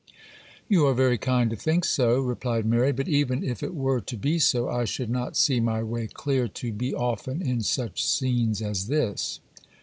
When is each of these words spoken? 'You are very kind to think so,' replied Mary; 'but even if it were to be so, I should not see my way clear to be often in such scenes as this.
'You 0.67 0.87
are 0.87 0.95
very 0.95 1.19
kind 1.19 1.51
to 1.51 1.55
think 1.55 1.85
so,' 1.85 2.21
replied 2.21 2.65
Mary; 2.65 2.91
'but 2.91 3.07
even 3.07 3.43
if 3.43 3.61
it 3.61 3.75
were 3.75 4.01
to 4.01 4.17
be 4.17 4.39
so, 4.39 4.67
I 4.67 4.83
should 4.83 5.11
not 5.11 5.37
see 5.37 5.59
my 5.59 5.83
way 5.83 6.07
clear 6.07 6.47
to 6.47 6.71
be 6.73 6.91
often 6.95 7.39
in 7.39 7.61
such 7.61 8.03
scenes 8.03 8.63
as 8.63 8.87
this. 8.87 9.41